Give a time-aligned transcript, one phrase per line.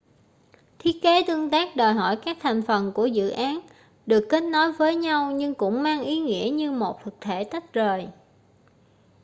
[0.79, 3.59] thiết kế tương tác đòi hỏi các thành phần của dự án
[4.05, 7.73] được kết nối với nhau nhưng cũng mang ý nghĩa như một thực thể tách
[7.73, 8.07] rời